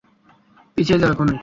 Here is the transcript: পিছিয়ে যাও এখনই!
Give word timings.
পিছিয়ে 0.77 0.99
যাও 1.01 1.11
এখনই! 1.13 1.37